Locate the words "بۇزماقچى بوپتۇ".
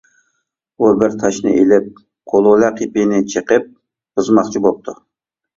3.71-4.99